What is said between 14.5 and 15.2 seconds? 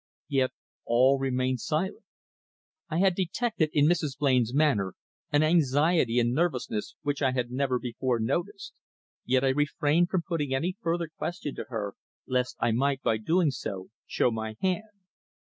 hand.